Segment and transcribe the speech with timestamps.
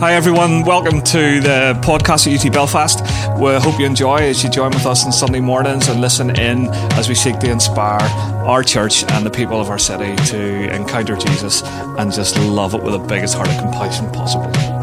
[0.00, 0.64] Hi, everyone.
[0.64, 3.00] Welcome to the podcast at UT Belfast.
[3.38, 6.68] We hope you enjoy as you join with us on Sunday mornings and listen in
[6.94, 8.02] as we seek to inspire
[8.44, 12.82] our church and the people of our city to encounter Jesus and just love it
[12.82, 14.73] with the biggest heart of compassion possible.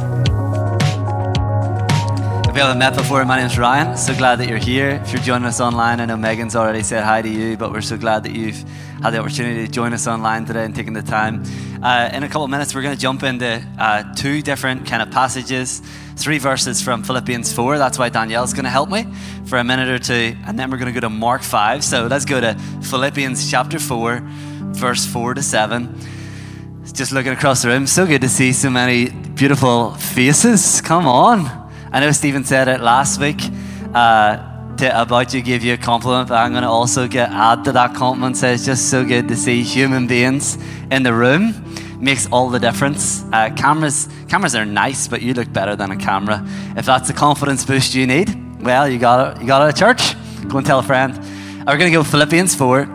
[2.61, 3.97] Haven't met before, my name's Ryan.
[3.97, 5.01] So glad that you're here.
[5.03, 7.81] If you're joining us online, I know Megan's already said hi to you, but we're
[7.81, 8.63] so glad that you've
[9.01, 11.41] had the opportunity to join us online today and taking the time.
[11.81, 15.01] Uh, in a couple of minutes, we're going to jump into uh, two different kind
[15.01, 15.81] of passages,
[16.17, 17.79] three verses from Philippians 4.
[17.79, 19.07] That's why Danielle's going to help me
[19.45, 21.83] for a minute or two, and then we're going to go to Mark 5.
[21.83, 22.53] So let's go to
[22.83, 25.99] Philippians chapter 4, verse 4 to 7
[26.93, 30.81] just looking across the room, so good to see so many beautiful faces.
[30.81, 31.60] Come on.
[31.93, 33.41] I know Stephen said it last week
[33.93, 37.65] uh, to, about you, give you a compliment, but I'm going to also get add
[37.65, 38.37] to that compliment.
[38.37, 40.57] Say it's just so good to see human beings
[40.89, 41.53] in the room.
[41.99, 43.25] Makes all the difference.
[43.33, 46.47] Uh, cameras, cameras are nice, but you look better than a camera.
[46.77, 49.41] If that's the confidence boost you need, well, you got it.
[49.41, 50.15] You got it at church.
[50.47, 51.17] Go and tell a friend.
[51.67, 52.85] We're going to go Philippians four,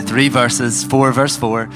[0.00, 1.70] three verses, four verse four.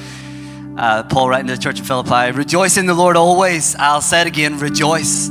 [0.76, 3.76] Uh, Paul writing to the church of Philippi, rejoice in the Lord always.
[3.76, 5.30] I'll say it again, rejoice.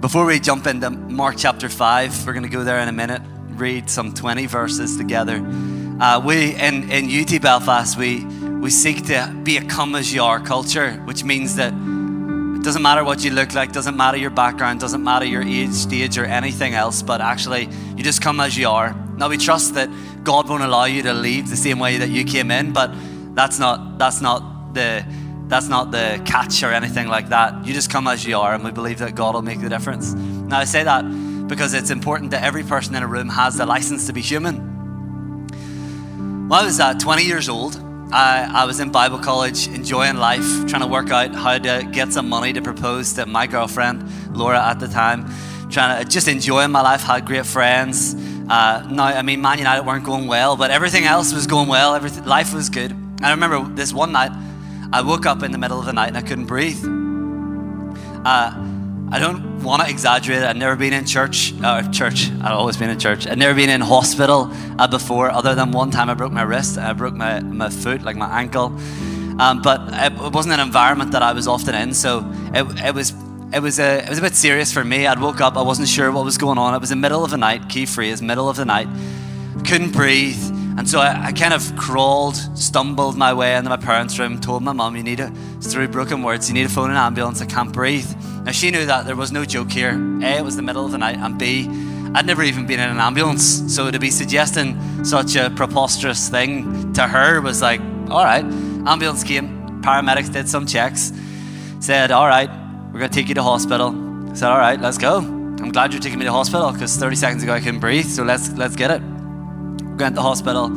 [0.00, 3.22] Before we jump into Mark chapter 5, we're going to go there in a minute,
[3.48, 5.36] read some 20 verses together.
[5.98, 8.22] Uh, we, in, in UT Belfast, we,
[8.60, 12.82] we seek to be a come as you are culture, which means that it doesn't
[12.82, 16.26] matter what you look like, doesn't matter your background, doesn't matter your age, stage, or
[16.26, 18.94] anything else, but actually, you just come as you are.
[19.16, 19.88] Now, we trust that
[20.22, 22.94] God won't allow you to leave the same way that you came in, but
[23.34, 25.06] that's not, that's not the
[25.48, 27.66] that's not the catch or anything like that.
[27.66, 30.14] You just come as you are, and we believe that God will make the difference.
[30.14, 31.02] Now, I say that
[31.48, 34.56] because it's important that every person in a room has the license to be human.
[36.48, 37.76] When I was uh, 20 years old,
[38.12, 42.12] I, I was in Bible college, enjoying life, trying to work out how to get
[42.12, 45.26] some money to propose to my girlfriend, Laura, at the time.
[45.70, 48.14] Trying to just enjoying my life, had great friends.
[48.48, 51.96] Uh, now, I mean, Man United weren't going well, but everything else was going well.
[51.96, 52.96] Everything, life was good.
[53.22, 54.30] I remember this one night,
[54.92, 56.82] I woke up in the middle of the night and I couldn't breathe.
[58.24, 58.52] Uh,
[59.08, 60.42] I don't want to exaggerate.
[60.42, 61.54] I'd never been in church.
[61.62, 62.30] Uh, church.
[62.42, 63.26] I'd always been in church.
[63.26, 66.76] I'd never been in hospital uh, before, other than one time I broke my wrist.
[66.78, 68.76] I broke my, my foot, like my ankle.
[69.38, 72.24] Um, but it wasn't an environment that I was often in, so
[72.54, 73.12] it, it was
[73.52, 75.06] it was a it was a bit serious for me.
[75.06, 75.56] I'd woke up.
[75.56, 76.74] I wasn't sure what was going on.
[76.74, 77.68] It was the middle of the night.
[77.68, 78.88] Key phrase: middle of the night.
[79.66, 80.55] Couldn't breathe.
[80.78, 84.62] And so I, I, kind of crawled, stumbled my way into my parents' room, told
[84.62, 85.32] my mum, you need to,
[85.62, 88.08] through broken words, you need to phone an ambulance, I can't breathe.
[88.44, 89.98] Now she knew that there was no joke here.
[90.22, 91.66] A, it was the middle of the night, and B,
[92.14, 93.74] I'd never even been in an ambulance.
[93.74, 99.24] So to be suggesting such a preposterous thing to her was like, all right, ambulance
[99.24, 101.10] came, paramedics did some checks,
[101.80, 102.50] said, all right,
[102.92, 103.94] we're going to take you to hospital.
[104.30, 105.20] I said, all right, let's go.
[105.20, 108.24] I'm glad you're taking me to hospital because 30 seconds ago I couldn't breathe, so
[108.24, 109.15] let's, let's get it
[109.98, 110.70] went to the hospital.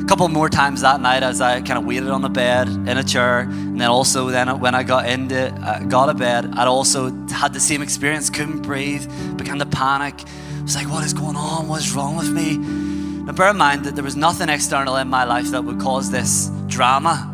[0.00, 2.88] A couple more times that night as I kind of waited on the bed in
[2.88, 6.68] a chair, and then also then when I got into uh, got a bed, I'd
[6.68, 8.30] also had the same experience.
[8.30, 9.04] Couldn't breathe,
[9.36, 10.14] began to panic.
[10.58, 11.68] I was like, "What is going on?
[11.68, 15.08] What is wrong with me?" Now bear in mind that there was nothing external in
[15.08, 17.28] my life that would cause this drama.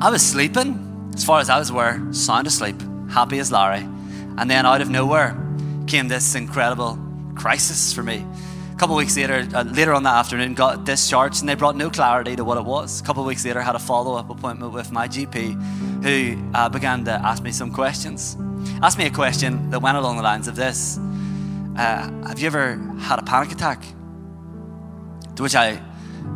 [0.00, 2.80] I was sleeping, as far as I was aware, sound asleep,
[3.10, 3.86] happy as Larry,
[4.36, 5.36] and then out of nowhere
[5.86, 6.98] came this incredible
[7.36, 8.24] crisis for me
[8.78, 12.36] couple weeks later, uh, later on that afternoon, got discharged, and they brought no clarity
[12.36, 13.00] to what it was.
[13.00, 17.10] A couple weeks later, had a follow-up appointment with my GP, who uh, began to
[17.10, 18.36] ask me some questions.
[18.80, 20.96] Asked me a question that went along the lines of this:
[21.76, 23.82] uh, Have you ever had a panic attack?
[25.34, 25.82] To which I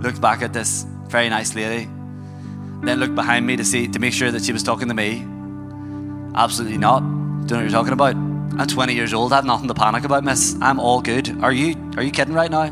[0.01, 1.89] looked back at this very nice lady,
[2.83, 5.25] then looked behind me to see to make sure that she was talking to me.
[6.35, 7.01] Absolutely not.
[7.01, 8.32] Don't know what you're talking about.
[8.59, 9.33] I'm 20 years old.
[9.33, 10.57] I have nothing to panic about, miss.
[10.61, 11.43] I'm all good.
[11.43, 11.75] Are you?
[11.97, 12.71] Are you kidding right now?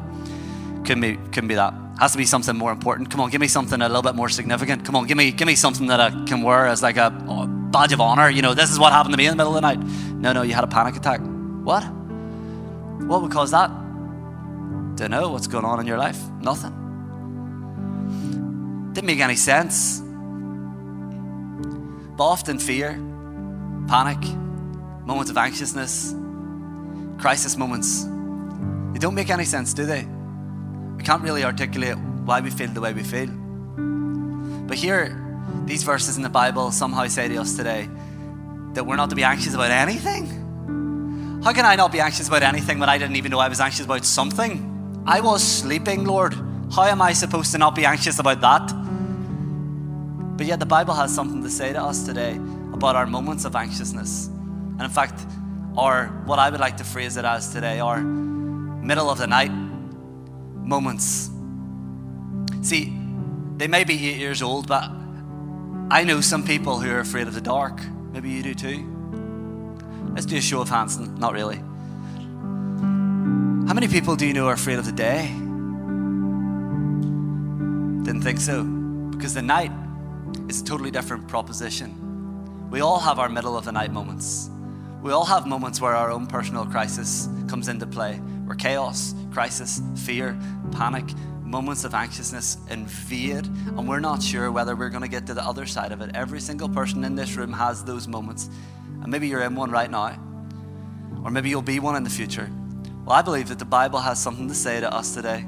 [0.84, 1.16] Couldn't be.
[1.32, 1.74] Couldn't be that.
[1.98, 3.10] Has to be something more important.
[3.10, 4.84] Come on, give me something a little bit more significant.
[4.84, 7.10] Come on, give me, give me something that I can wear as like a
[7.70, 8.30] badge of honor.
[8.30, 9.78] You know, this is what happened to me in the middle of the night.
[10.14, 11.20] No, no, you had a panic attack.
[11.62, 11.82] What?
[13.06, 13.68] What would cause that?
[14.96, 16.18] Don't know what's going on in your life.
[16.40, 16.72] Nothing.
[18.92, 20.00] Didn't make any sense.
[22.16, 22.92] But often fear,
[23.88, 24.18] panic,
[25.10, 26.14] moments of anxiousness,
[27.18, 28.04] crisis moments,
[28.92, 30.06] they don't make any sense, do they?
[30.96, 33.26] We can't really articulate why we feel the way we feel.
[34.68, 35.04] But here,
[35.64, 37.88] these verses in the Bible somehow say to us today
[38.74, 41.40] that we're not to be anxious about anything.
[41.42, 43.60] How can I not be anxious about anything when I didn't even know I was
[43.60, 45.02] anxious about something?
[45.06, 46.34] I was sleeping, Lord.
[46.72, 48.72] How am I supposed to not be anxious about that?
[50.36, 52.36] But yet, the Bible has something to say to us today
[52.72, 54.30] about our moments of anxiousness.
[54.80, 55.20] And in fact,
[55.76, 59.52] our, what I would like to phrase it as today, are middle of the night
[59.52, 61.28] moments.
[62.62, 62.96] See,
[63.58, 64.90] they may be eight years old, but
[65.90, 67.78] I know some people who are afraid of the dark.
[68.10, 68.86] Maybe you do too.
[70.14, 70.98] Let's do a show of hands.
[70.98, 71.56] Not really.
[73.66, 75.26] How many people do you know are afraid of the day?
[78.02, 78.64] Didn't think so.
[78.64, 79.72] Because the night
[80.48, 82.70] is a totally different proposition.
[82.70, 84.48] We all have our middle of the night moments.
[85.02, 89.80] We all have moments where our own personal crisis comes into play, where chaos, crisis,
[89.96, 90.38] fear,
[90.72, 91.06] panic,
[91.42, 95.42] moments of anxiousness invade, and we're not sure whether we're going to get to the
[95.42, 96.10] other side of it.
[96.14, 98.50] Every single person in this room has those moments,
[99.02, 100.18] and maybe you're in one right now,
[101.24, 102.50] or maybe you'll be one in the future.
[103.06, 105.46] Well, I believe that the Bible has something to say to us today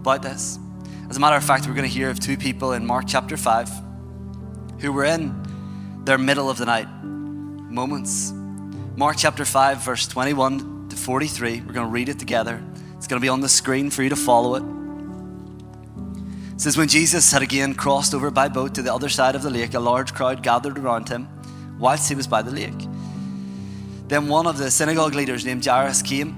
[0.00, 0.58] about this.
[1.08, 3.36] As a matter of fact, we're going to hear of two people in Mark chapter
[3.36, 3.70] 5
[4.80, 8.32] who were in their middle of the night moments.
[8.96, 11.60] Mark chapter 5, verse 21 to 43.
[11.60, 12.62] We're going to read it together.
[12.96, 14.64] It's going to be on the screen for you to follow it.
[16.54, 19.42] It says, When Jesus had again crossed over by boat to the other side of
[19.42, 21.28] the lake, a large crowd gathered around him
[21.78, 22.88] whilst he was by the lake.
[24.08, 26.32] Then one of the synagogue leaders named Jairus came.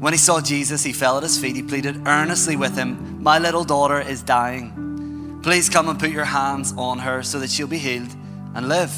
[0.00, 1.56] When he saw Jesus, he fell at his feet.
[1.56, 5.40] He pleaded earnestly with him, My little daughter is dying.
[5.42, 8.14] Please come and put your hands on her so that she'll be healed
[8.54, 8.94] and live.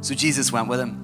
[0.00, 1.03] So Jesus went with him.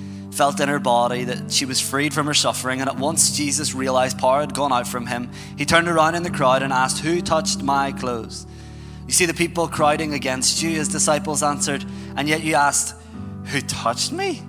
[0.31, 2.79] felt in her body that she was freed from her suffering.
[2.79, 5.29] And at once Jesus realized power had gone out from him.
[5.57, 8.47] He turned around in the crowd and asked, Who touched my clothes?
[9.07, 11.83] You see the people crowding against you, his disciples answered,
[12.15, 12.95] and yet you asked,
[13.47, 14.41] Who touched me?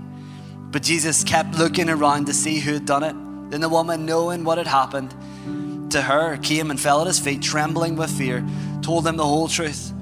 [0.71, 3.51] But Jesus kept looking around to see who had done it.
[3.51, 5.11] Then the woman, knowing what had happened
[5.91, 8.47] to her, came and fell at his feet, trembling with fear,
[8.81, 9.93] told him the whole truth.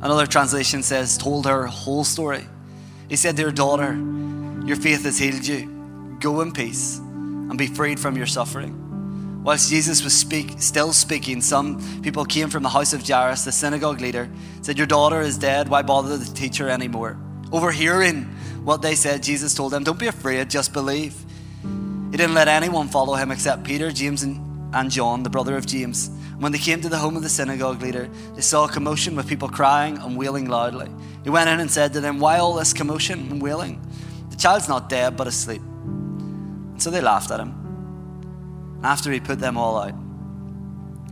[0.00, 2.46] Another translation says, told her whole story.
[3.08, 3.92] He said to her daughter,
[4.64, 6.16] Your faith has healed you.
[6.20, 9.42] Go in peace and be freed from your suffering.
[9.42, 13.50] Whilst Jesus was speak, still speaking, some people came from the house of Jairus, the
[13.50, 14.30] synagogue leader,
[14.60, 15.68] said, Your daughter is dead.
[15.68, 17.18] Why bother the teacher anymore?
[17.50, 18.22] Overhearing
[18.62, 21.16] what they said, Jesus told them, Don't be afraid, just believe.
[22.12, 24.38] He didn't let anyone follow him except Peter, James, and,
[24.72, 26.08] and John, the brother of James.
[26.38, 29.28] When they came to the home of the synagogue leader, they saw a commotion with
[29.28, 30.88] people crying and wailing loudly.
[31.24, 33.80] He went in and said to them, Why all this commotion and wailing?
[34.42, 35.62] Child's not dead, but asleep.
[35.62, 38.80] And so they laughed at him.
[38.82, 39.94] After he put them all out,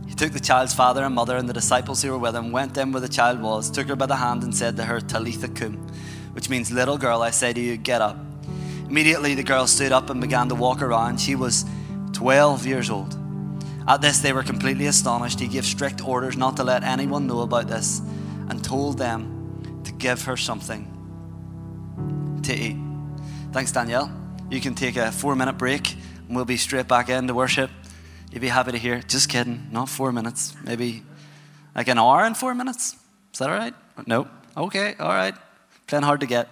[0.05, 2.77] he took the child's father and mother and the disciples who were with him, went
[2.77, 5.47] in where the child was, took her by the hand, and said to her, Talitha
[5.47, 5.77] koum,
[6.33, 8.17] which means, Little girl, I say to you, get up.
[8.89, 11.21] Immediately the girl stood up and began to walk around.
[11.21, 11.63] She was
[12.11, 13.17] 12 years old.
[13.87, 15.39] At this, they were completely astonished.
[15.39, 18.01] He gave strict orders not to let anyone know about this
[18.49, 20.85] and told them to give her something
[22.43, 22.90] to eat.
[23.51, 24.09] Thanks, Danielle.
[24.49, 27.69] You can take a four minute break and we'll be straight back in into worship.
[28.31, 29.01] You'd be happy to hear.
[29.01, 31.03] Just kidding, not four minutes, maybe
[31.75, 32.95] like an hour and four minutes.
[33.33, 33.73] Is that all right?
[34.07, 34.29] No?
[34.55, 35.35] Okay, all right.
[35.85, 36.47] Playing hard to get.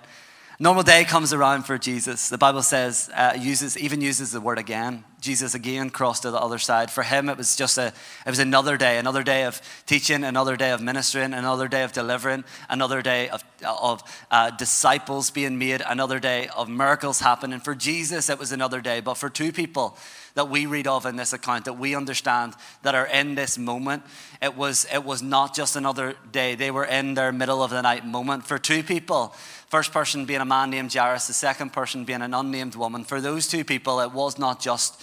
[0.60, 2.27] Normal day comes around for Jesus.
[2.27, 5.06] The Bible says, uh, uses even uses the word again.
[5.29, 6.89] Jesus again crossed to the other side.
[6.89, 7.93] For him, it was just a,
[8.25, 11.91] it was another day, another day of teaching, another day of ministering, another day of
[11.91, 17.59] delivering, another day of, of uh, disciples being made, another day of miracles happening.
[17.59, 19.01] For Jesus, it was another day.
[19.01, 19.95] But for two people
[20.33, 24.01] that we read of in this account, that we understand that are in this moment,
[24.41, 26.55] it was, it was not just another day.
[26.55, 28.48] They were in their middle of the night moment.
[28.48, 29.36] For two people,
[29.69, 33.03] First person being a man named Jairus, the second person being an unnamed woman.
[33.03, 35.00] For those two people, it was not just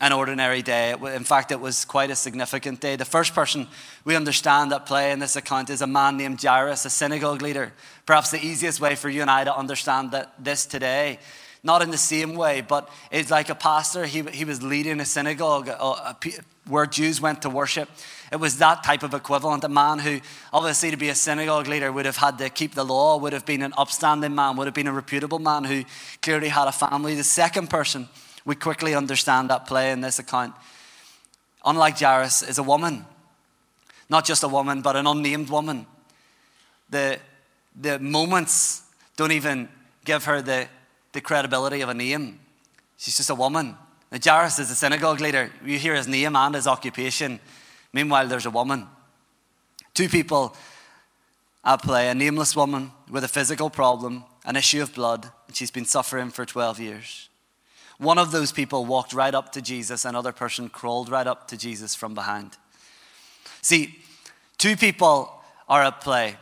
[0.00, 0.94] an ordinary day.
[1.14, 2.96] In fact, it was quite a significant day.
[2.96, 3.66] The first person
[4.04, 7.72] we understand at play in this account is a man named Jairus, a synagogue leader.
[8.04, 11.18] Perhaps the easiest way for you and I to understand that this today
[11.66, 14.06] not in the same way, but it's like a pastor.
[14.06, 16.32] He, he was leading a synagogue uh, a,
[16.68, 17.88] where Jews went to worship.
[18.32, 19.64] It was that type of equivalent.
[19.64, 20.20] A man who,
[20.52, 23.44] obviously, to be a synagogue leader, would have had to keep the law, would have
[23.44, 25.84] been an upstanding man, would have been a reputable man who
[26.22, 27.16] clearly had a family.
[27.16, 28.08] The second person,
[28.46, 30.54] we quickly understand that play in this account,
[31.64, 33.04] unlike Jairus, is a woman.
[34.08, 35.84] Not just a woman, but an unnamed woman.
[36.88, 37.18] The,
[37.78, 38.82] the moments
[39.16, 39.68] don't even
[40.04, 40.68] give her the,
[41.12, 42.38] the credibility of a name.
[42.96, 43.76] She's just a woman.
[44.12, 45.50] Now, Jairus is a synagogue leader.
[45.64, 47.40] You hear his name and his occupation.
[47.92, 48.86] Meanwhile, there's a woman.
[49.92, 50.56] Two people
[51.64, 55.72] at play a nameless woman with a physical problem, an issue of blood, and she's
[55.72, 57.28] been suffering for 12 years.
[57.98, 61.56] One of those people walked right up to Jesus, another person crawled right up to
[61.56, 62.56] Jesus from behind.
[63.62, 63.98] See,
[64.58, 66.36] two people are at play.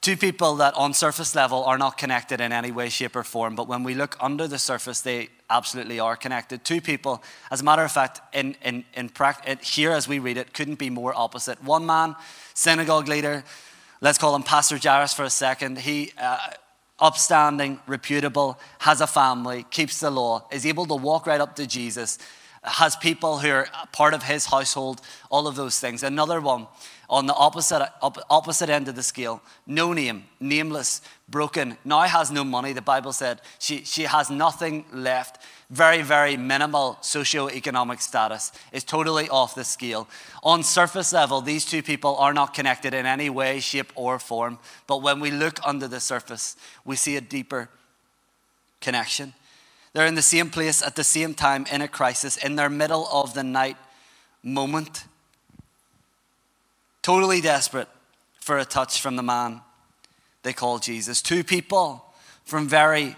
[0.00, 3.56] Two people that on surface level are not connected in any way, shape, or form,
[3.56, 6.64] but when we look under the surface, they absolutely are connected.
[6.64, 9.10] Two people, as a matter of fact, in, in, in
[9.62, 11.62] here as we read it, couldn't be more opposite.
[11.64, 12.14] One man,
[12.54, 13.42] synagogue leader,
[14.00, 15.78] let's call him Pastor Jairus for a second.
[15.78, 16.38] He, uh,
[16.98, 21.66] upstanding, reputable, has a family, keeps the law, is able to walk right up to
[21.66, 22.18] Jesus,
[22.62, 25.00] has people who are part of his household,
[25.30, 26.02] all of those things.
[26.02, 26.66] Another one
[27.08, 27.88] on the opposite,
[28.28, 32.72] opposite end of the scale, no name, nameless, broken, now has no money.
[32.72, 35.42] The Bible said she, she has nothing left.
[35.70, 40.08] Very, very minimal socio-economic status is totally off the scale.
[40.42, 44.58] On surface level, these two people are not connected in any way, shape, or form.
[44.86, 47.68] But when we look under the surface, we see a deeper
[48.80, 49.34] connection.
[49.92, 53.08] They're in the same place at the same time in a crisis, in their middle
[53.10, 53.76] of the night
[54.42, 55.04] moment
[57.06, 57.86] totally desperate
[58.40, 59.60] for a touch from the man
[60.42, 61.22] they call Jesus.
[61.22, 62.04] Two people
[62.42, 63.14] from very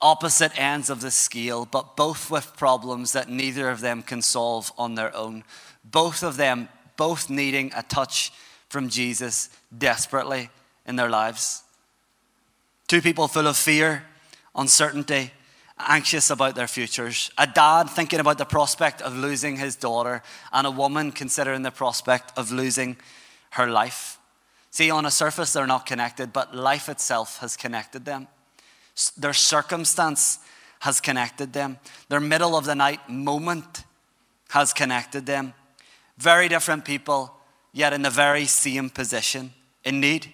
[0.00, 4.70] opposite ends of the scale, but both with problems that neither of them can solve
[4.78, 5.42] on their own.
[5.84, 8.30] Both of them, both needing a touch
[8.68, 10.48] from Jesus desperately
[10.86, 11.64] in their lives.
[12.86, 14.04] Two people full of fear,
[14.54, 15.32] uncertainty,
[15.78, 17.30] anxious about their futures.
[17.38, 21.70] A dad thinking about the prospect of losing his daughter, and a woman considering the
[21.70, 22.96] prospect of losing
[23.50, 24.18] her life.
[24.70, 28.28] See, on a surface, they're not connected, but life itself has connected them.
[29.16, 30.38] Their circumstance
[30.80, 31.78] has connected them.
[32.08, 33.84] Their middle of the night moment
[34.50, 35.54] has connected them.
[36.18, 37.34] Very different people,
[37.72, 39.52] yet in the very same position,
[39.84, 40.32] in need,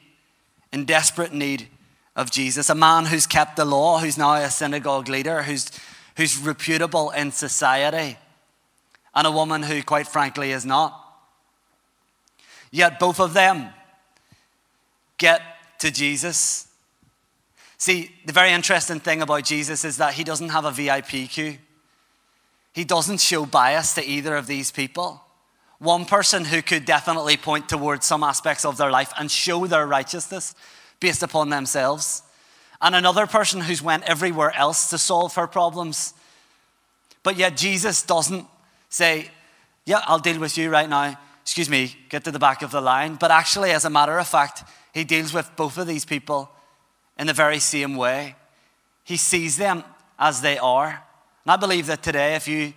[0.73, 1.69] in desperate need
[2.17, 5.71] of Jesus, a man who's kept the law, who's now a synagogue leader, who's,
[6.17, 8.17] who's reputable in society,
[9.15, 11.01] and a woman who, quite frankly, is not.
[12.71, 13.71] Yet both of them
[15.19, 15.41] get
[15.79, 16.69] to Jesus.
[17.79, 21.59] See, the very interesting thing about Jesus is that he doesn't have a VIP queue.
[22.73, 25.23] He doesn't show bias to either of these people.
[25.79, 29.87] One person who could definitely point towards some aspects of their life and show their
[29.87, 30.55] righteousness
[31.05, 32.23] based upon themselves,
[32.81, 36.15] and another person who's went everywhere else to solve her problems.
[37.23, 38.47] But yet Jesus doesn't
[38.89, 39.29] say,
[39.85, 41.19] Yeah, I'll deal with you right now.
[41.43, 43.17] Excuse me, get to the back of the line.
[43.17, 46.51] But actually, as a matter of fact, he deals with both of these people
[47.19, 48.35] in the very same way.
[49.05, 49.85] He sees them
[50.19, 50.89] as they are.
[51.45, 52.73] And I believe that today, if you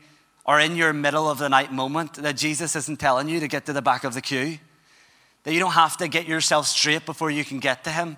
[0.46, 3.66] are in your middle of the night moment, that Jesus isn't telling you to get
[3.68, 4.60] to the back of the queue
[5.48, 8.18] that you don't have to get yourself straight before you can get to Him.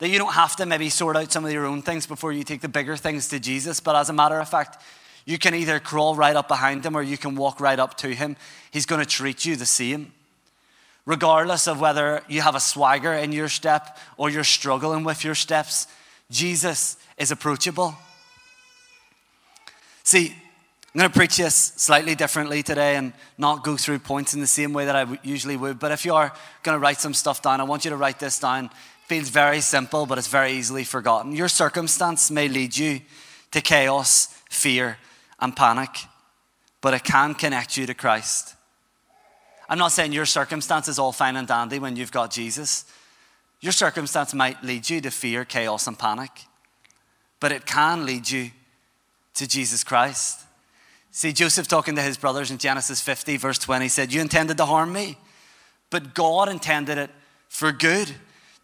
[0.00, 2.42] That you don't have to maybe sort out some of your own things before you
[2.42, 3.78] take the bigger things to Jesus.
[3.78, 4.82] But as a matter of fact,
[5.24, 8.08] you can either crawl right up behind Him or you can walk right up to
[8.08, 8.34] Him.
[8.72, 10.10] He's going to treat you the same.
[11.06, 15.36] Regardless of whether you have a swagger in your step or you're struggling with your
[15.36, 15.86] steps,
[16.28, 17.94] Jesus is approachable.
[20.02, 20.34] See,
[20.94, 24.46] I'm going to preach this slightly differently today and not go through points in the
[24.46, 25.78] same way that I usually would.
[25.78, 28.18] But if you are going to write some stuff down, I want you to write
[28.18, 28.66] this down.
[28.66, 28.70] It
[29.06, 31.34] feels very simple, but it's very easily forgotten.
[31.34, 33.00] Your circumstance may lead you
[33.52, 34.98] to chaos, fear,
[35.40, 35.88] and panic,
[36.82, 38.54] but it can connect you to Christ.
[39.70, 42.84] I'm not saying your circumstance is all fine and dandy when you've got Jesus.
[43.62, 46.32] Your circumstance might lead you to fear, chaos, and panic,
[47.40, 48.50] but it can lead you
[49.36, 50.40] to Jesus Christ.
[51.14, 54.64] See, Joseph talking to his brothers in Genesis 50, verse 20, said, You intended to
[54.64, 55.18] harm me,
[55.90, 57.10] but God intended it
[57.50, 58.10] for good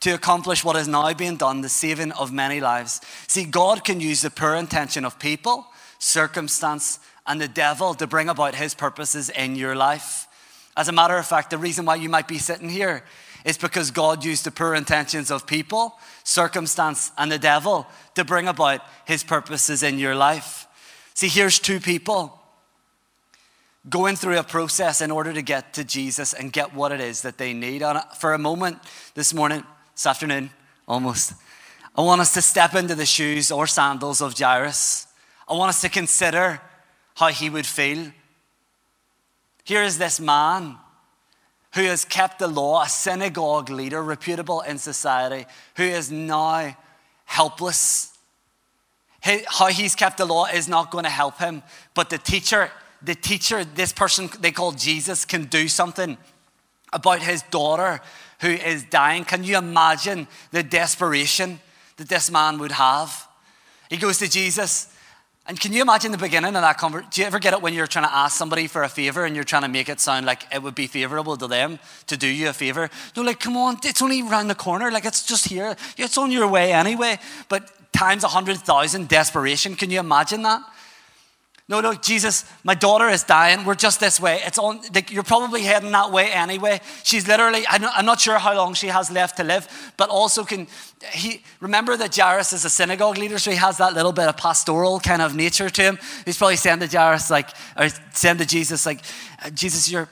[0.01, 3.03] to accomplish what is now being done, the saving of many lives.
[3.27, 5.67] See, God can use the poor intention of people,
[5.99, 10.27] circumstance, and the devil to bring about his purposes in your life.
[10.75, 13.05] As a matter of fact, the reason why you might be sitting here
[13.45, 18.49] is because God used the poor intentions of people, circumstance, and the devil to bring
[18.49, 20.67] about his purposes in your life.
[21.13, 22.38] See, here's two people
[23.89, 27.23] going through a process in order to get to Jesus and get what it is
[27.23, 27.83] that they need.
[27.83, 28.79] And for a moment
[29.15, 30.51] this morning, this afternoon,
[30.87, 31.35] almost,
[31.97, 35.07] I want us to step into the shoes or sandals of Jairus.
[35.49, 36.61] I want us to consider
[37.17, 38.13] how he would feel.
[39.65, 40.77] Here is this man
[41.75, 46.77] who has kept the law, a synagogue leader, reputable in society, who is now
[47.25, 48.17] helpless.
[49.21, 51.63] How he's kept the law is not going to help him,
[51.95, 52.71] but the teacher,
[53.03, 56.19] the teacher, this person they call Jesus, can do something
[56.93, 58.01] about his daughter
[58.41, 59.25] who is dying.
[59.25, 61.61] Can you imagine the desperation
[61.97, 63.29] that this man would have?
[63.91, 64.95] He goes to Jesus
[65.49, 67.09] and can you imagine the beginning of that conversation?
[67.11, 69.35] Do you ever get it when you're trying to ask somebody for a favor and
[69.35, 71.79] you're trying to make it sound like it would be favorable to them
[72.09, 72.91] to do you a favor?
[73.17, 74.91] No, like, come on, it's only around the corner.
[74.91, 75.75] Like, it's just here.
[75.97, 77.19] It's on your way anyway.
[77.49, 79.75] But times a hundred thousand desperation.
[79.75, 80.61] Can you imagine that?
[81.71, 83.67] No, no, Jesus, my daughter is dying.
[83.67, 84.41] We're just this way.
[84.43, 84.81] It's on.
[84.95, 86.81] Like, you're probably heading that way anyway.
[87.03, 87.65] She's literally.
[87.69, 90.67] I'm not sure how long she has left to live, but also can
[91.13, 94.39] he remember that Jairus is a synagogue leader, so he has that little bit of
[94.39, 95.99] pastoral kind of nature to him.
[96.25, 99.03] He's probably saying to Jairus like, or saying to Jesus like,
[99.45, 100.09] uh, Jesus, you're.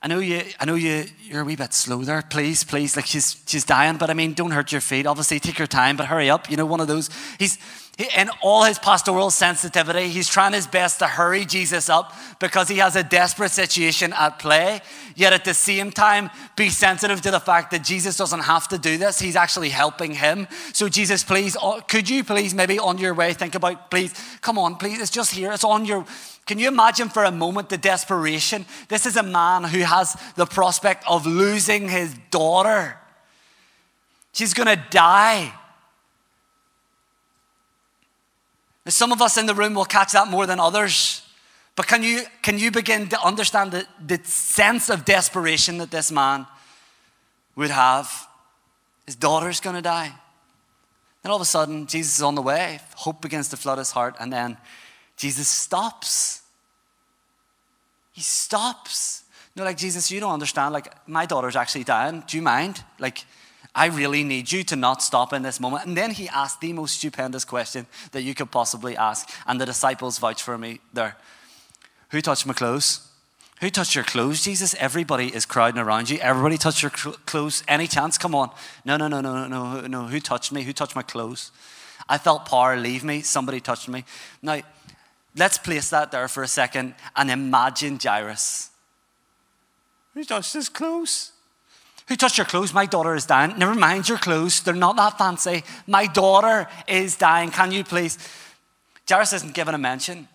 [0.00, 0.42] I know you.
[0.60, 1.06] I know you.
[1.22, 2.22] You're a wee bit slow there.
[2.22, 2.96] Please, please.
[2.96, 5.06] Like she's she's dying, but I mean, don't hurt your feet.
[5.06, 6.50] Obviously, take your time, but hurry up.
[6.50, 7.08] You know, one of those.
[7.38, 7.58] He's
[7.98, 12.78] in all his pastoral sensitivity, he's trying his best to hurry Jesus up because he
[12.78, 14.80] has a desperate situation at play.
[15.16, 18.78] Yet at the same time, be sensitive to the fact that Jesus doesn't have to
[18.78, 19.18] do this.
[19.18, 20.46] He's actually helping him.
[20.72, 24.58] So, Jesus, please, uh, could you please maybe on your way think about, please, come
[24.58, 25.50] on, please, it's just here.
[25.50, 26.06] It's on your.
[26.46, 28.64] Can you imagine for a moment the desperation?
[28.88, 32.96] This is a man who has the prospect of losing his daughter.
[34.32, 35.52] She's going to die.
[38.88, 41.22] Some of us in the room will catch that more than others.
[41.76, 46.10] But can you, can you begin to understand the, the sense of desperation that this
[46.10, 46.46] man
[47.54, 48.26] would have?
[49.06, 50.12] His daughter's going to die.
[51.22, 52.80] Then all of a sudden, Jesus is on the way.
[52.96, 54.16] Hope begins to flood his heart.
[54.18, 54.56] And then
[55.16, 56.42] Jesus stops.
[58.12, 59.24] He stops.
[59.54, 60.72] You know, like, Jesus, you don't understand.
[60.72, 62.22] Like, my daughter's actually dying.
[62.26, 62.82] Do you mind?
[62.98, 63.24] Like,
[63.78, 65.86] I really need you to not stop in this moment.
[65.86, 69.30] And then he asked the most stupendous question that you could possibly ask.
[69.46, 71.16] And the disciples vouch for me there.
[72.10, 73.08] Who touched my clothes?
[73.60, 74.74] Who touched your clothes, Jesus?
[74.80, 76.18] Everybody is crowding around you.
[76.18, 77.62] Everybody touched your clothes.
[77.68, 78.18] Any chance?
[78.18, 78.50] Come on.
[78.84, 80.06] No, no, no, no, no, no.
[80.08, 80.64] Who touched me?
[80.64, 81.52] Who touched my clothes?
[82.08, 83.20] I felt power leave me.
[83.20, 84.04] Somebody touched me.
[84.42, 84.60] Now,
[85.36, 88.70] let's place that there for a second and imagine Jairus.
[90.14, 91.30] Who touched his clothes?
[92.08, 92.72] Who touched your clothes?
[92.72, 93.58] My daughter is dying.
[93.58, 94.62] Never mind your clothes.
[94.62, 95.62] They're not that fancy.
[95.86, 97.50] My daughter is dying.
[97.50, 98.18] Can you please?
[99.08, 100.28] Jairus isn't given a mention,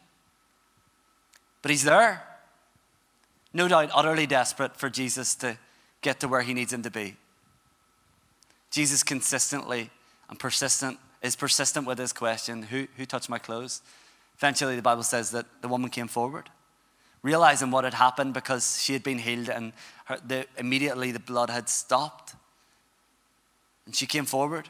[1.61, 2.23] but he's there.
[3.53, 5.57] No doubt, utterly desperate for Jesus to
[6.01, 7.15] get to where he needs him to be.
[8.71, 9.89] Jesus consistently
[10.29, 13.81] and persistent is persistent with his question, who, who touched my clothes?
[14.37, 16.49] Eventually, the Bible says that the woman came forward
[17.23, 19.73] realizing what had happened because she had been healed and
[20.05, 22.35] her, the, immediately the blood had stopped.
[23.85, 24.69] And she came forward.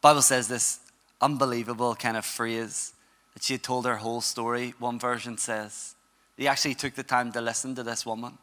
[0.00, 0.80] Bible says this
[1.20, 2.92] unbelievable kind of phrase
[3.34, 4.74] that she had told her whole story.
[4.78, 5.94] One version says
[6.36, 8.38] he actually took the time to listen to this woman.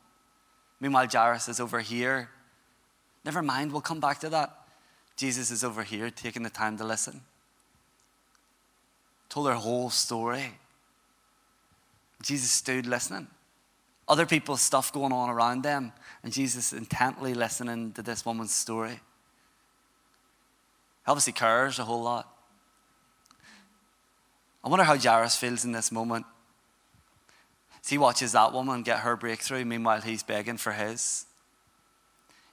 [0.79, 2.29] Meanwhile, Jairus is over here.
[3.23, 4.57] Never mind, we'll come back to that.
[5.15, 7.21] Jesus is over here taking the time to listen.
[9.29, 10.53] Told her whole story.
[12.21, 13.27] Jesus stood listening.
[14.07, 18.99] Other people's stuff going on around them, and Jesus intently listening to this woman's story.
[21.07, 22.27] Obviously cares a whole lot.
[24.63, 26.25] I wonder how Jairus feels in this moment.
[27.83, 31.25] As he watches that woman get her breakthrough, meanwhile he's begging for his.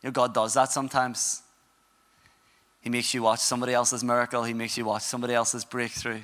[0.02, 1.42] You know, God does that sometimes.
[2.80, 6.20] He makes you watch somebody else's miracle, He makes you watch somebody else's breakthrough.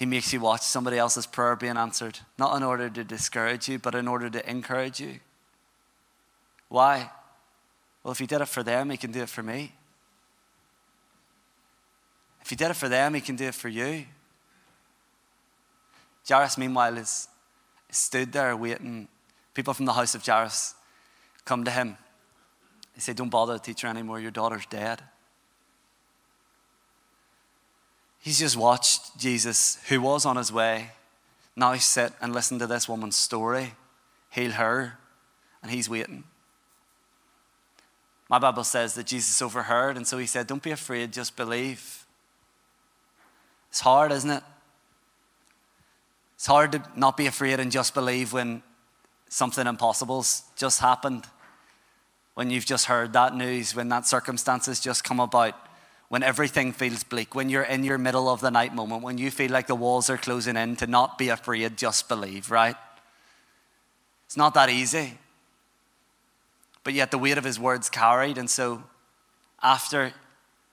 [0.00, 3.78] He makes you watch somebody else's prayer being answered, not in order to discourage you,
[3.78, 5.20] but in order to encourage you.
[6.70, 7.10] Why?
[8.02, 9.74] Well, if He did it for them, He can do it for me.
[12.40, 14.06] If He did it for them, He can do it for you.
[16.26, 17.28] Jairus, meanwhile, is
[17.90, 19.06] stood there waiting.
[19.52, 20.76] People from the house of Jairus
[21.44, 21.98] come to him.
[22.94, 25.02] They say, Don't bother the teacher anymore, your daughter's dead.
[28.20, 30.92] He's just watched Jesus, who was on his way,
[31.56, 33.74] now sit and listen to this woman's story,
[34.30, 34.98] heal her,
[35.62, 36.24] and he's waiting.
[38.28, 42.06] My Bible says that Jesus overheard, and so he said, Don't be afraid, just believe.
[43.70, 44.42] It's hard, isn't it?
[46.36, 48.62] It's hard to not be afraid and just believe when
[49.28, 51.26] something impossible's just happened.
[52.34, 55.54] When you've just heard that news, when that circumstances just come about,
[56.10, 59.30] when everything feels bleak, when you're in your middle of the night moment, when you
[59.30, 62.74] feel like the walls are closing in, to not be afraid, just believe, right?
[64.26, 65.18] It's not that easy.
[66.82, 68.82] But yet the weight of his words carried, and so
[69.62, 70.12] after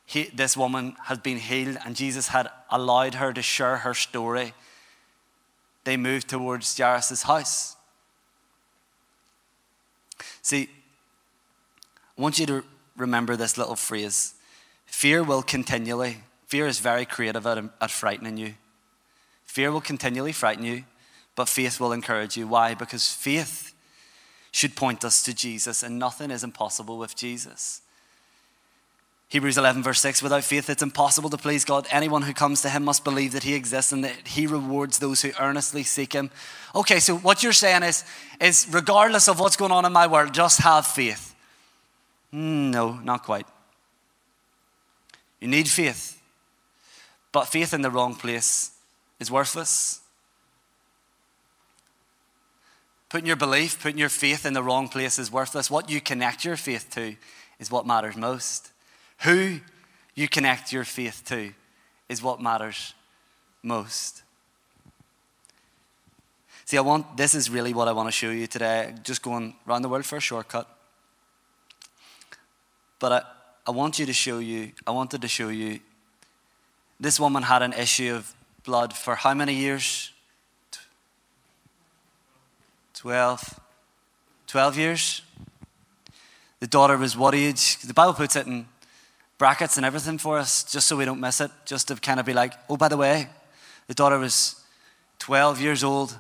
[0.08, 4.56] he, this woman had been healed and Jesus had allowed her to share her story,
[5.84, 7.76] they moved towards Jairus' house.
[10.42, 10.68] See,
[12.18, 12.64] I want you to
[12.96, 14.34] remember this little phrase
[14.88, 18.56] fear will continually, fear is very creative at, at frightening you.
[19.46, 20.84] Fear will continually frighten you,
[21.36, 22.48] but faith will encourage you.
[22.48, 22.74] Why?
[22.74, 23.74] Because faith
[24.52, 27.82] should point us to Jesus, and nothing is impossible with Jesus.
[29.30, 31.86] Hebrews 11, verse 6 Without faith, it's impossible to please God.
[31.92, 35.22] Anyone who comes to Him must believe that He exists and that He rewards those
[35.22, 36.32] who earnestly seek Him.
[36.74, 38.04] Okay, so what you're saying is,
[38.40, 41.36] is regardless of what's going on in my world, just have faith.
[42.32, 43.46] Hmm, no, not quite.
[45.40, 46.20] You need faith,
[47.32, 48.72] but faith in the wrong place
[49.20, 50.02] is worthless.
[53.10, 55.72] Putting your belief, putting your faith in the wrong place is worthless.
[55.72, 57.16] What you connect your faith to
[57.60, 58.72] is what matters most.
[59.20, 59.60] Who
[60.16, 61.54] you connect your faith to
[62.10, 62.94] is what matters
[63.64, 64.24] most.
[66.66, 68.94] See, I want this is really what I want to show you today.
[69.04, 70.68] Just going around the world for a shortcut.
[73.00, 73.22] But I,
[73.68, 75.82] I want you to show you, I wanted to show you
[77.02, 80.12] this woman had an issue of blood for how many years?
[82.94, 83.60] 12.
[84.48, 85.22] 12 years.
[86.62, 87.78] The daughter was what age?
[87.80, 88.68] The Bible puts it in
[89.38, 92.26] brackets and everything for us, just so we don't miss it, just to kind of
[92.26, 93.28] be like, oh, by the way,
[93.88, 94.64] the daughter was
[95.20, 96.16] 12 years old,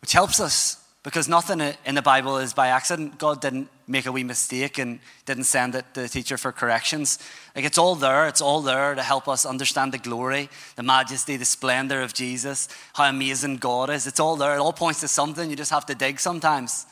[0.00, 3.16] which helps us because nothing in the Bible is by accident.
[3.16, 7.18] God didn't make a wee mistake and didn't send it to the teacher for corrections.
[7.56, 11.38] Like it's all there, it's all there to help us understand the glory, the majesty,
[11.38, 14.06] the splendor of Jesus, how amazing God is.
[14.06, 15.48] It's all there, it all points to something.
[15.48, 16.84] You just have to dig sometimes.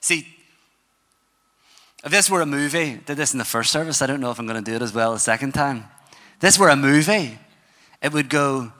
[0.00, 0.26] See,
[2.04, 4.30] if this were a movie, I did this in the first service, I don't know
[4.30, 5.84] if I'm going to do it as well the second time.
[6.34, 7.38] If this were a movie,
[8.02, 8.72] it would go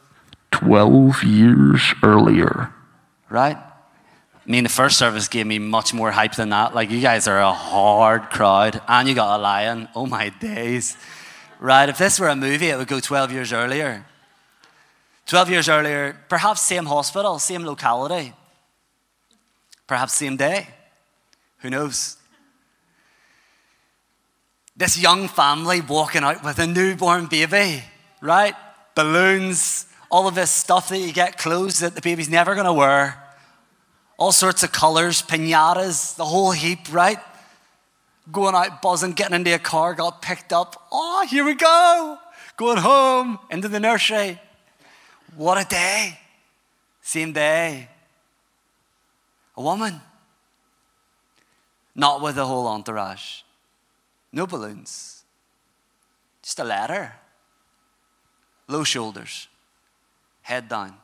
[0.50, 2.74] 12 years earlier.
[3.30, 3.56] Right?
[4.46, 6.74] I mean, the first service gave me much more hype than that.
[6.74, 9.88] Like, you guys are a hard crowd, and you got a lion.
[9.94, 10.96] Oh my days.
[11.58, 11.88] Right?
[11.88, 14.04] If this were a movie, it would go 12 years earlier.
[15.26, 18.32] 12 years earlier, perhaps same hospital, same locality,
[19.88, 20.68] perhaps same day.
[21.58, 22.16] Who knows?
[24.76, 27.82] this young family walking out with a newborn baby,
[28.20, 28.54] right?
[28.94, 32.72] Balloons, all of this stuff that you get, clothes that the baby's never going to
[32.72, 33.22] wear,
[34.18, 37.18] all sorts of colors, pinatas, the whole heap, right?
[38.32, 40.88] Going out, buzzing, getting into a car, got picked up.
[40.90, 42.18] Oh, here we go.
[42.56, 44.40] Going home into the nursery.
[45.36, 46.18] What a day.
[47.02, 47.88] Same day.
[49.56, 50.00] A woman.
[51.94, 53.42] Not with a whole entourage
[54.36, 55.24] no balloons.
[56.42, 57.14] Just a ladder.
[58.68, 59.48] Low shoulders.
[60.42, 60.94] Head down.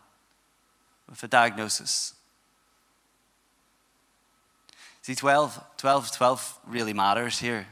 [1.09, 2.15] With a diagnosis.
[5.03, 7.67] See, 12, 12, 12 really matters here.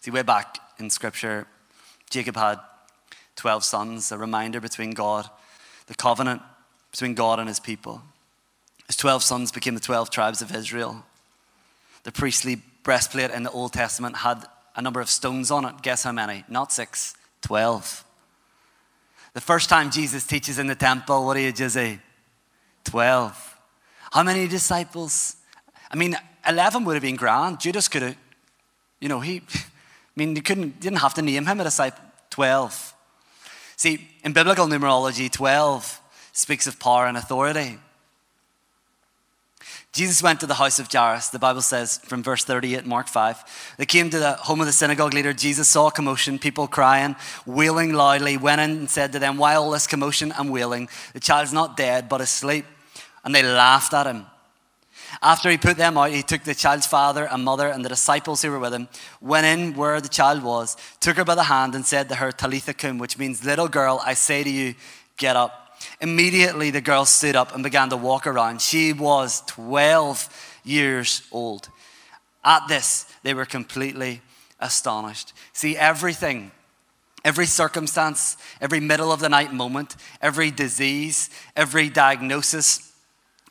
[0.00, 1.46] See, way back in Scripture,
[2.08, 2.58] Jacob had
[3.36, 5.28] 12 sons, a reminder between God,
[5.86, 6.40] the covenant
[6.90, 8.02] between God and his people.
[8.86, 11.04] His 12 sons became the 12 tribes of Israel.
[12.04, 14.44] The priestly breastplate in the Old Testament had
[14.76, 15.82] a number of stones on it.
[15.82, 16.44] Guess how many?
[16.48, 18.04] Not six, 12.
[19.34, 21.98] The first time Jesus teaches in the temple, what age is he?
[22.84, 23.58] 12.
[24.12, 25.36] How many disciples?
[25.94, 26.16] I mean,
[26.48, 27.60] 11 would have been grand.
[27.60, 28.16] Judas could have,
[28.98, 29.60] you know, he, I
[30.16, 32.02] mean, you couldn't, didn't have to name him a disciple.
[32.30, 32.94] 12.
[33.76, 36.00] See, in biblical numerology, 12
[36.32, 37.78] speaks of power and authority.
[39.92, 43.74] Jesus went to the house of Jairus, the Bible says from verse 38, Mark 5.
[43.78, 45.32] They came to the home of the synagogue leader.
[45.32, 47.14] Jesus saw commotion, people crying,
[47.46, 50.88] wailing loudly, went in and said to them, Why all this commotion and wailing?
[51.12, 52.64] The child's not dead, but asleep.
[53.22, 54.26] And they laughed at him.
[55.22, 58.42] After he put them out, he took the child's father and mother and the disciples
[58.42, 58.88] who were with him,
[59.20, 62.32] went in where the child was, took her by the hand, and said to her,
[62.32, 64.74] Talitha koum, which means, Little girl, I say to you,
[65.16, 65.76] get up.
[66.00, 68.62] Immediately, the girl stood up and began to walk around.
[68.62, 71.68] She was 12 years old.
[72.44, 74.22] At this, they were completely
[74.60, 75.32] astonished.
[75.52, 76.52] See, everything,
[77.24, 82.93] every circumstance, every middle of the night moment, every disease, every diagnosis,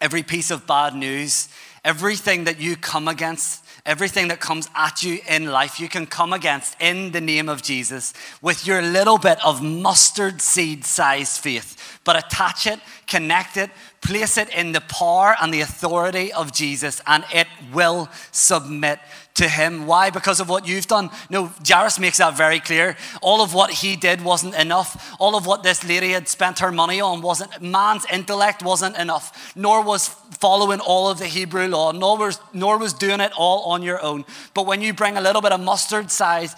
[0.02, 1.50] every piece of bad news,
[1.84, 6.32] everything that you come against Everything that comes at you in life, you can come
[6.32, 12.00] against in the name of Jesus with your little bit of mustard seed sized faith.
[12.06, 13.70] But attach it, connect it,
[14.04, 19.00] place it in the power and the authority of Jesus, and it will submit
[19.36, 19.88] to him.
[19.88, 20.10] Why?
[20.10, 21.10] Because of what you've done.
[21.30, 22.96] No, Jairus makes that very clear.
[23.22, 25.16] All of what he did wasn't enough.
[25.20, 29.54] All of what this lady had spent her money on wasn't, man's intellect wasn't enough,
[29.56, 33.72] nor was following all of the Hebrew law, nor was, nor was doing it all
[33.72, 34.26] on your own.
[34.54, 36.56] But when you bring a little bit of mustard size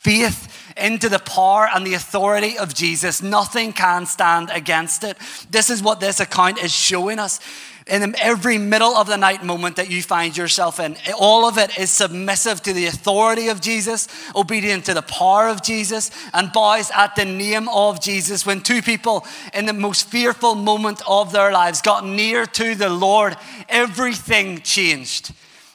[0.00, 5.16] faith into the power and the authority of Jesus, nothing can stand against it.
[5.50, 7.38] This is what this account is showing us
[7.86, 10.96] in every middle of the night moment that you find yourself in.
[11.18, 15.62] All of it is submissive to the authority of Jesus, obedient to the power of
[15.62, 18.46] Jesus, and bows at the name of Jesus.
[18.46, 22.88] When two people in the most fearful moment of their lives got near to the
[22.88, 23.36] Lord,
[23.68, 25.34] everything changed.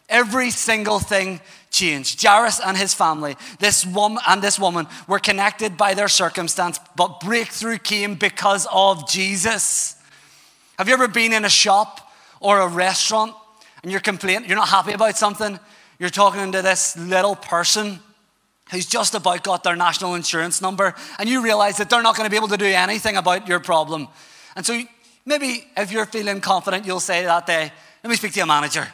[0.09, 1.41] Every single thing
[1.75, 2.23] changed.
[2.23, 7.19] Jairus and his family, this woman and this woman were connected by their circumstance, but
[7.19, 9.95] breakthrough came because of Jesus.
[10.77, 13.33] Have you ever been in a shop or a restaurant
[13.83, 15.59] and you're complaining, you're not happy about something,
[15.99, 17.99] you're talking to this little person
[18.71, 22.25] who's just about got their national insurance number, and you realize that they're not going
[22.25, 24.07] to be able to do anything about your problem.
[24.55, 24.81] And so
[25.25, 27.71] maybe if you're feeling confident, you'll say that day,
[28.03, 28.87] let me speak to your manager.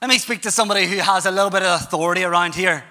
[0.00, 2.82] Let me speak to somebody who has a little bit of authority around here.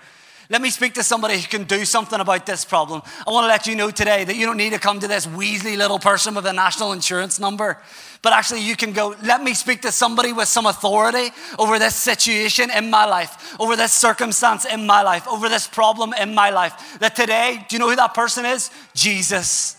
[0.47, 3.01] Let me speak to somebody who can do something about this problem.
[3.27, 5.25] I want to let you know today that you don't need to come to this
[5.25, 7.81] weaselly little person with a national insurance number,
[8.21, 11.95] but actually you can go, let me speak to somebody with some authority over this
[11.95, 16.51] situation in my life, over this circumstance in my life, over this problem in my
[16.51, 16.99] life.
[16.99, 18.69] That today, do you know who that person is?
[18.93, 19.78] Jesus.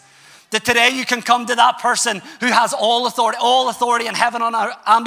[0.50, 4.14] That today you can come to that person who has all authority, all authority in
[4.14, 4.54] heaven and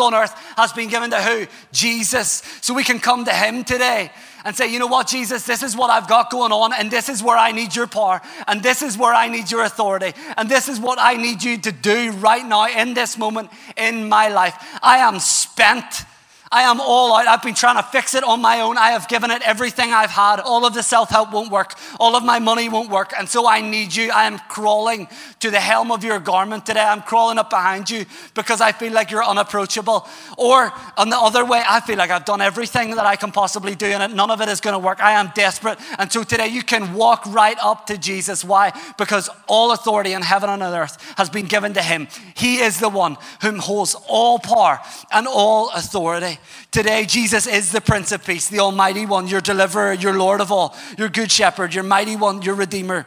[0.02, 1.48] on earth has been given to who?
[1.74, 2.44] Jesus.
[2.62, 4.10] So we can come to him today
[4.46, 7.08] and say, you know what, Jesus, this is what I've got going on, and this
[7.08, 10.50] is where I need your power, and this is where I need your authority, and
[10.50, 14.28] this is what I need you to do right now in this moment in my
[14.28, 14.56] life.
[14.82, 16.06] I am spent.
[16.54, 17.28] I am all out.
[17.28, 18.78] I've been trying to fix it on my own.
[18.78, 20.40] I have given it everything I've had.
[20.40, 21.74] All of the self help won't work.
[22.00, 23.12] All of my money won't work.
[23.18, 24.12] And so I need you.
[24.12, 25.08] I am crawling
[25.40, 26.84] to the helm of your garment today.
[26.84, 30.08] I'm crawling up behind you because I feel like you're unapproachable.
[30.38, 33.74] Or on the other way, I feel like I've done everything that I can possibly
[33.74, 35.02] do and none of it is going to work.
[35.02, 35.80] I am desperate.
[35.98, 38.44] And so today you can walk right up to Jesus.
[38.44, 38.80] Why?
[39.00, 42.08] Because all authority in heaven and on earth has been given to him.
[42.36, 44.80] He is the one whom holds all power
[45.12, 46.38] and all authority.
[46.72, 50.52] Today, Jesus is the Prince of Peace, the Almighty One, your deliverer, your Lord of
[50.52, 53.06] all, your Good Shepherd, your Mighty One, your Redeemer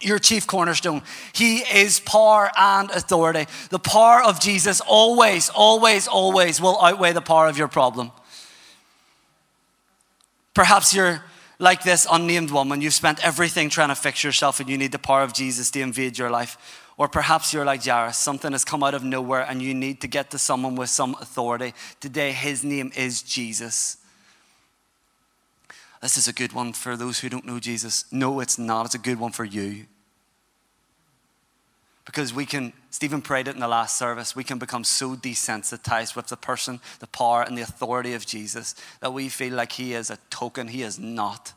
[0.00, 1.02] your chief cornerstone.
[1.32, 3.46] He is power and authority.
[3.70, 8.12] The power of Jesus always, always, always will outweigh the power of your problem.
[10.52, 11.22] Perhaps you're
[11.58, 12.80] like this unnamed woman.
[12.80, 15.80] You've spent everything trying to fix yourself and you need the power of Jesus to
[15.80, 16.83] invade your life.
[16.96, 20.06] Or perhaps you're like Jairus, something has come out of nowhere and you need to
[20.06, 21.74] get to someone with some authority.
[22.00, 23.96] Today, his name is Jesus.
[26.00, 28.04] This is a good one for those who don't know Jesus.
[28.12, 28.86] No, it's not.
[28.86, 29.86] It's a good one for you.
[32.04, 36.14] Because we can, Stephen prayed it in the last service, we can become so desensitized
[36.14, 39.94] with the person, the power, and the authority of Jesus that we feel like he
[39.94, 40.68] is a token.
[40.68, 41.54] He is not.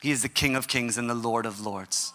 [0.00, 2.12] He is the King of kings and the Lord of lords.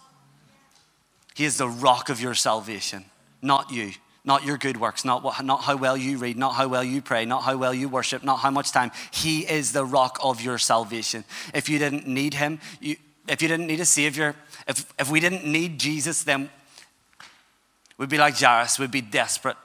[1.33, 3.05] He is the rock of your salvation,
[3.41, 3.91] not you,
[4.23, 7.01] not your good works, not, what, not how well you read, not how well you
[7.01, 8.91] pray, not how well you worship, not how much time.
[9.11, 11.23] He is the rock of your salvation.
[11.53, 14.35] If you didn't need him, you, if you didn't need a savior,
[14.67, 16.49] if, if we didn't need Jesus, then
[17.97, 19.57] we'd be like Jairus, we'd be desperate.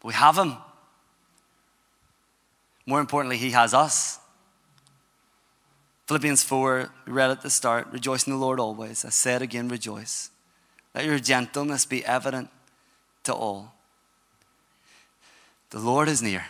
[0.00, 0.56] But we have him.
[2.86, 4.18] More importantly, he has us.
[6.06, 9.04] Philippians 4, we read at the start, rejoice in the Lord always.
[9.04, 10.30] I said again, rejoice.
[10.94, 12.50] Let your gentleness be evident
[13.24, 13.74] to all.
[15.70, 16.46] The Lord is near.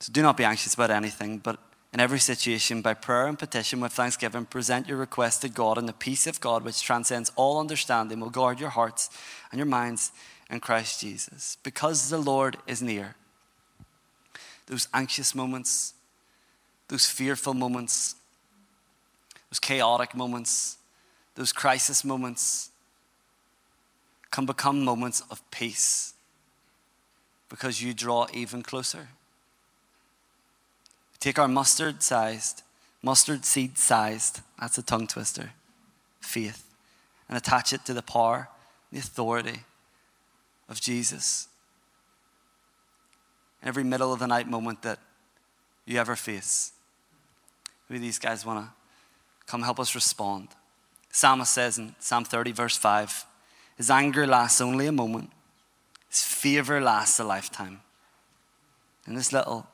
[0.00, 1.58] So do not be anxious about anything, but
[1.94, 5.88] in every situation, by prayer and petition with thanksgiving, present your request to God, and
[5.88, 9.10] the peace of God, which transcends all understanding, will guard your hearts
[9.52, 10.10] and your minds
[10.50, 11.56] in Christ Jesus.
[11.62, 13.14] Because the Lord is near,
[14.66, 15.93] those anxious moments,
[16.88, 18.14] those fearful moments,
[19.50, 20.78] those chaotic moments,
[21.34, 22.70] those crisis moments
[24.30, 26.14] can become moments of peace
[27.48, 29.08] because you draw even closer.
[31.20, 32.62] Take our mustard sized,
[33.02, 35.52] mustard seed sized, that's a tongue twister,
[36.20, 36.64] faith,
[37.28, 38.48] and attach it to the power,
[38.92, 39.60] the authority
[40.68, 41.48] of Jesus.
[43.62, 44.98] In every middle of the night moment that
[45.86, 46.72] you ever face,
[47.94, 48.72] maybe these guys want to
[49.46, 50.48] come help us respond.
[51.12, 53.24] Psalmist says in Psalm 30, verse 5
[53.76, 55.30] His anger lasts only a moment,
[56.08, 57.82] His favor lasts a lifetime.
[59.06, 59.68] And this little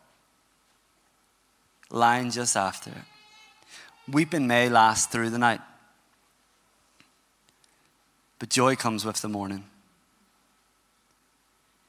[1.88, 5.60] line just after it weeping may last through the night,
[8.38, 9.64] but joy comes with the morning.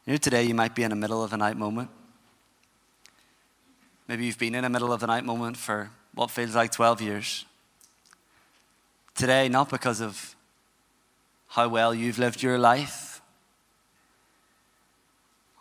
[0.05, 1.89] You know, today you might be in the middle of a night moment.
[4.07, 7.01] Maybe you've been in the middle of a night moment for what feels like 12
[7.01, 7.45] years.
[9.15, 10.35] Today, not because of
[11.49, 13.21] how well you've lived your life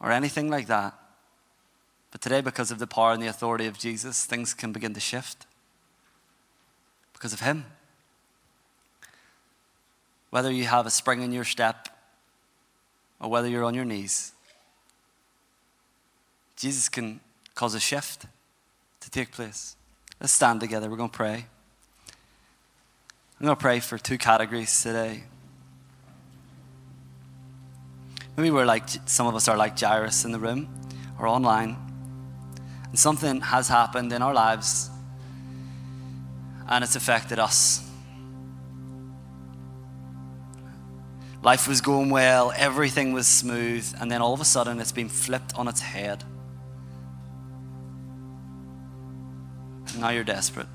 [0.00, 0.94] or anything like that,
[2.10, 5.00] but today, because of the power and the authority of Jesus, things can begin to
[5.00, 5.46] shift
[7.12, 7.66] because of Him.
[10.30, 11.88] Whether you have a spring in your step
[13.20, 14.32] or whether you're on your knees,
[16.56, 17.20] Jesus can
[17.54, 18.26] cause a shift
[19.00, 19.76] to take place.
[20.20, 20.90] Let's stand together.
[20.90, 21.46] We're going to pray.
[23.38, 25.24] I'm going to pray for two categories today.
[28.37, 30.68] Maybe we're like, some of us are like Jairus in the room
[31.18, 31.76] or online.
[32.85, 34.90] And something has happened in our lives
[36.68, 37.83] and it's affected us.
[41.42, 45.09] Life was going well, everything was smooth, and then all of a sudden it's been
[45.09, 46.22] flipped on its head.
[49.96, 50.66] Now you're desperate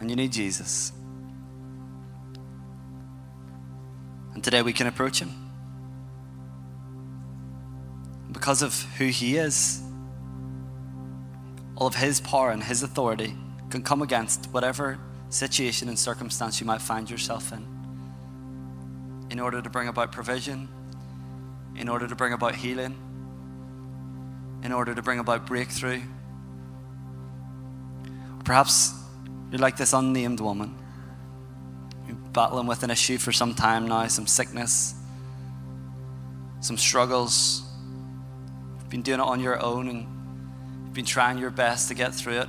[0.00, 0.92] and you need Jesus.
[4.34, 5.30] And today we can approach Him.
[8.30, 9.82] Because of who He is,
[11.76, 13.34] all of His power and His authority
[13.70, 14.98] can come against whatever
[15.30, 17.76] situation and circumstance you might find yourself in
[19.30, 20.68] in order to bring about provision,
[21.74, 22.96] in order to bring about healing,
[24.62, 26.00] in order to bring about breakthrough.
[28.46, 28.94] Perhaps
[29.50, 30.72] you're like this unnamed woman.
[32.06, 34.94] You're battling with an issue for some time now, some sickness,
[36.60, 37.62] some struggles.
[38.78, 40.06] You've been doing it on your own and
[40.84, 42.48] you've been trying your best to get through it.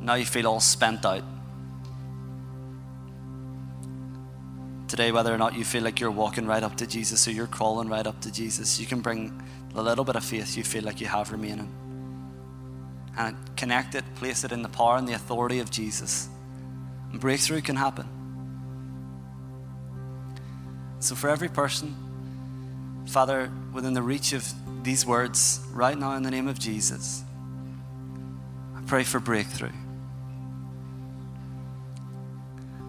[0.00, 1.22] Now you feel all spent out.
[4.88, 7.46] Today, whether or not you feel like you're walking right up to Jesus or you're
[7.46, 9.38] crawling right up to Jesus, you can bring
[9.74, 11.70] a little bit of faith you feel like you have remaining.
[13.20, 16.26] And connect it, place it in the power and the authority of Jesus.
[17.12, 18.08] And breakthrough can happen.
[21.00, 21.94] So, for every person,
[23.06, 24.50] Father, within the reach of
[24.82, 27.22] these words, right now in the name of Jesus,
[28.74, 29.72] I pray for breakthrough.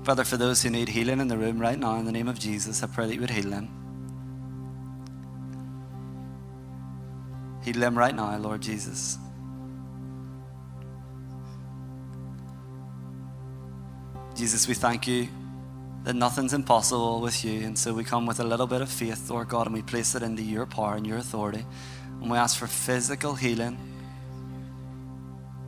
[0.03, 2.39] Father, for those who need healing in the room right now, in the name of
[2.39, 3.67] Jesus, I pray that you would heal them.
[7.65, 9.17] Heal them right now, Lord Jesus.
[14.35, 15.27] Jesus, we thank you
[16.03, 17.61] that nothing's impossible with you.
[17.61, 20.15] And so we come with a little bit of faith, Lord God, and we place
[20.15, 21.65] it into your power and your authority.
[22.21, 23.77] And we ask for physical healing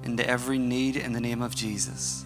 [0.03, 2.25] into every need in the name of Jesus.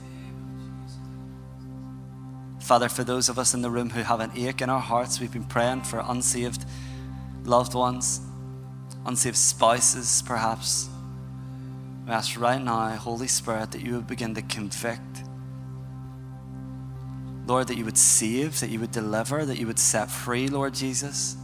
[2.62, 5.20] Father, for those of us in the room who have an ache in our hearts,
[5.20, 6.66] we've been praying for unsaved
[7.46, 8.20] loved ones,
[9.06, 10.90] unsaved spouses, perhaps.
[12.06, 15.27] We ask right now, Holy Spirit, that you would begin to convict.
[17.48, 20.74] Lord, that you would save, that you would deliver, that you would set free, Lord
[20.74, 21.38] Jesus.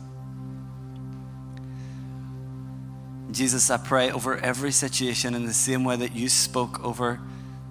[3.32, 7.20] Jesus, I pray over every situation in the same way that you spoke over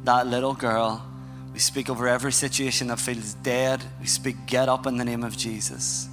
[0.05, 1.07] that little girl.
[1.53, 3.85] We speak over every situation that feels dead.
[4.01, 6.09] We speak, get up in the name of Jesus.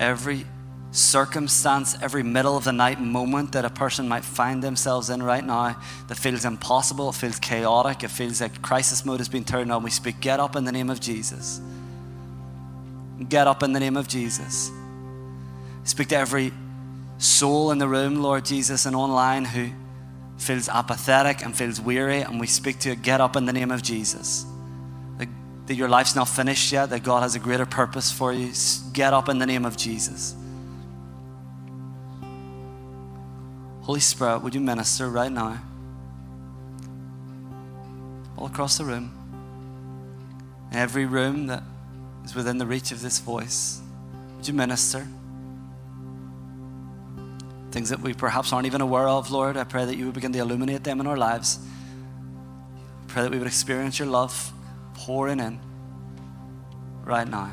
[0.00, 0.46] Every
[0.90, 5.44] circumstance, every middle of the night moment that a person might find themselves in right
[5.44, 5.76] now
[6.08, 9.82] that feels impossible, it feels chaotic, it feels like crisis mode has been turned on,
[9.82, 11.60] we speak, get up in the name of Jesus.
[13.28, 14.70] Get up in the name of Jesus.
[15.84, 16.52] Speak to every
[17.18, 19.70] soul in the room, Lord Jesus, and online who
[20.38, 23.70] feels apathetic and feels weary, and we speak to you, get up in the name
[23.70, 24.46] of Jesus.
[25.18, 25.28] That,
[25.66, 28.52] that your life's not finished yet, that God has a greater purpose for you.
[28.92, 30.34] Get up in the name of Jesus.
[33.88, 35.58] Holy Spirit, would you minister right now?
[38.36, 39.10] All across the room.
[40.70, 41.62] Every room that
[42.22, 43.80] is within the reach of this voice.
[44.36, 45.08] Would you minister?
[47.70, 50.34] Things that we perhaps aren't even aware of, Lord, I pray that you would begin
[50.34, 51.58] to illuminate them in our lives.
[52.76, 54.52] I pray that we would experience your love
[54.92, 55.58] pouring in
[57.06, 57.50] right now.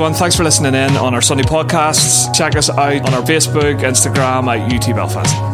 [0.00, 0.18] Everyone.
[0.18, 2.34] Thanks for listening in on our Sunday podcasts.
[2.34, 5.49] Check us out on our Facebook, Instagram at UT Belfast.